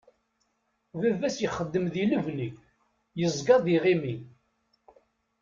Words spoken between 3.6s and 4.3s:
d iɣimi.